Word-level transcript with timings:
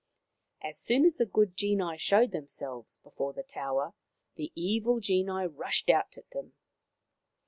As 0.63 0.79
soon 0.79 1.05
as 1.05 1.17
the 1.17 1.27
good 1.27 1.55
genii 1.55 1.95
showed 1.99 2.31
themselves 2.31 2.97
before 3.03 3.33
the 3.33 3.43
tower 3.43 3.93
the 4.35 4.51
evil 4.55 4.99
genii 4.99 5.45
rushed 5.45 5.91
out 5.91 6.17
at 6.17 6.27
them. 6.31 6.53